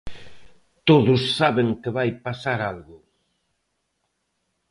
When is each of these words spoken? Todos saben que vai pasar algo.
Todos 0.89 1.21
saben 1.39 1.67
que 1.81 1.91
vai 1.97 2.09
pasar 2.25 2.59
algo. 2.71 2.97